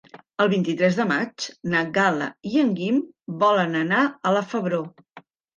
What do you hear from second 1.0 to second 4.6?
maig na Gal·la i en Guim volen anar a la